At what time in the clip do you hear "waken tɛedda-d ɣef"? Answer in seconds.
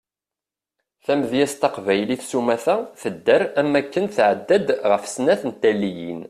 3.75-5.03